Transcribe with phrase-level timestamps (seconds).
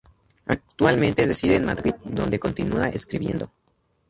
[0.47, 3.51] Actualmente reside en Madrid, donde continúa escribiendo.